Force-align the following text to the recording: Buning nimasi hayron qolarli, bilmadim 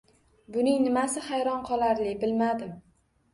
Buning 0.53 0.79
nimasi 0.85 1.23
hayron 1.25 1.61
qolarli, 1.67 2.15
bilmadim 2.25 2.75